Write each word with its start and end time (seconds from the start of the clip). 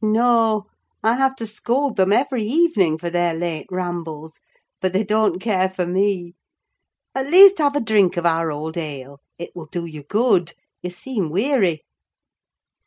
"No—I 0.00 1.12
have 1.16 1.36
to 1.36 1.46
scold 1.46 1.98
them 1.98 2.10
every 2.10 2.42
evening 2.42 2.96
for 2.96 3.10
their 3.10 3.34
late 3.34 3.66
rambles: 3.70 4.40
but 4.80 4.94
they 4.94 5.04
don't 5.04 5.38
care 5.38 5.68
for 5.68 5.84
me. 5.86 6.36
At 7.14 7.26
least, 7.28 7.58
have 7.58 7.76
a 7.76 7.80
drink 7.82 8.16
of 8.16 8.24
our 8.24 8.50
old 8.50 8.78
ale; 8.78 9.20
it 9.36 9.50
will 9.54 9.66
do 9.66 9.84
you 9.84 10.02
good: 10.02 10.54
you 10.82 10.88
seem 10.88 11.28
weary." 11.28 11.82